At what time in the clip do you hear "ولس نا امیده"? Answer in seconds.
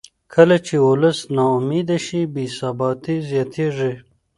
0.87-1.97